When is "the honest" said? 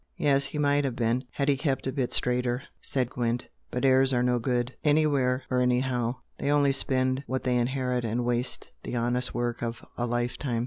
8.81-9.35